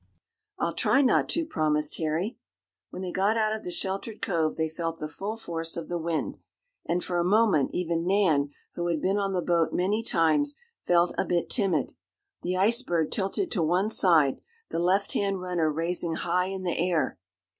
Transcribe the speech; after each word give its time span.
"I'll 0.57 0.73
try 0.73 1.03
not 1.03 1.29
to," 1.29 1.45
promised 1.45 1.97
Harry. 1.99 2.39
When 2.89 3.03
they 3.03 3.11
got 3.11 3.37
out 3.37 3.55
of 3.55 3.61
the 3.63 3.69
sheltered 3.69 4.19
cove 4.19 4.55
they 4.55 4.67
felt 4.67 4.97
the 4.97 5.07
full 5.07 5.37
force 5.37 5.77
of 5.77 5.89
the 5.89 5.99
wind, 5.99 6.39
and 6.87 7.03
for 7.03 7.19
a 7.19 7.23
moment 7.23 7.69
even 7.73 8.07
Nan, 8.07 8.49
who 8.73 8.87
had 8.87 8.99
been 8.99 9.19
on 9.19 9.33
the 9.33 9.43
boat 9.43 9.73
many 9.73 10.01
times, 10.01 10.55
felt 10.81 11.13
a 11.19 11.25
bit 11.27 11.51
timid. 11.51 11.93
The 12.41 12.57
Ice 12.57 12.81
Bird 12.81 13.11
tilted 13.11 13.51
to 13.51 13.61
one 13.61 13.91
side, 13.91 14.41
the 14.71 14.79
left 14.79 15.13
hand 15.13 15.39
runner 15.39 15.71
raising 15.71 16.15
high 16.15 16.45
in 16.45 16.63
the 16.63 16.79
air. 16.79 17.19